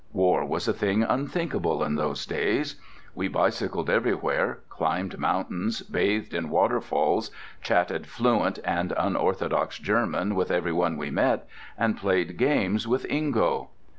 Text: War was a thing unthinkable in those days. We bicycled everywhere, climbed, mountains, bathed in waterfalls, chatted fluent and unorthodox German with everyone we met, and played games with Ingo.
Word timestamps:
War 0.13 0.43
was 0.43 0.67
a 0.67 0.73
thing 0.73 1.03
unthinkable 1.03 1.83
in 1.83 1.93
those 1.93 2.25
days. 2.25 2.81
We 3.13 3.27
bicycled 3.27 3.87
everywhere, 3.87 4.57
climbed, 4.67 5.19
mountains, 5.19 5.83
bathed 5.83 6.33
in 6.33 6.49
waterfalls, 6.49 7.29
chatted 7.61 8.07
fluent 8.07 8.57
and 8.65 8.93
unorthodox 8.97 9.77
German 9.77 10.33
with 10.33 10.49
everyone 10.49 10.97
we 10.97 11.11
met, 11.11 11.47
and 11.77 11.99
played 11.99 12.35
games 12.37 12.87
with 12.87 13.05
Ingo. 13.11 13.67